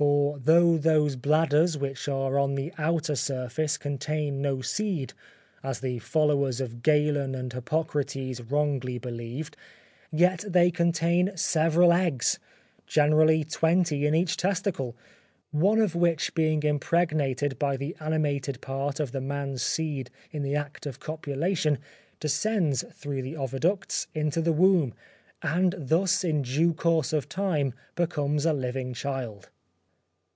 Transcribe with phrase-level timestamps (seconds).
[0.00, 5.12] For though those bladders which are on the outer surface contain no seed,
[5.62, 9.58] as the followers of Galen and Hippocrates wrongly believed,
[10.10, 12.38] yet they contain several eggs,
[12.86, 14.96] generally twenty in each testicle;
[15.50, 20.56] one of which being impregnated by the animated part of the man's seed in the
[20.56, 21.76] act of copulation,
[22.20, 24.94] descends through the oviducts into the womb,
[25.42, 29.50] and thus in due course of time becomes a living child.